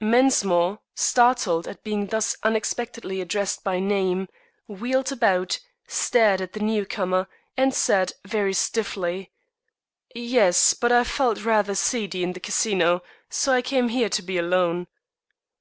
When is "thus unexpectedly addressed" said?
2.08-3.62